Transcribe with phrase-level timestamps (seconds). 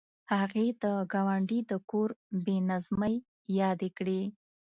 [0.37, 2.09] هغې د ګاونډي د کور
[2.43, 3.15] بې نظمۍ
[3.59, 4.21] یادې کړې